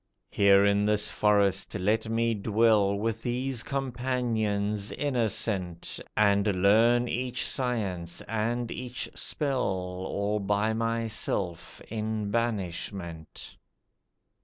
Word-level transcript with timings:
Here 0.31 0.65
in 0.65 0.83
this 0.87 1.09
forest 1.09 1.75
let 1.75 2.09
me 2.09 2.33
dwell, 2.33 2.95
With 2.95 3.21
these 3.21 3.61
companions 3.61 4.91
innocent, 4.91 5.99
And 6.17 6.63
learn 6.63 7.07
each 7.07 7.45
science 7.47 8.19
and 8.21 8.71
each 8.71 9.07
spell 9.13 9.61
All 9.61 10.39
by 10.39 10.73
myself 10.73 11.79
in 11.87 12.31
banishment. 12.31 13.55